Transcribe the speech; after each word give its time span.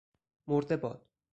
مرده 0.47 0.77
باد...! 0.77 0.99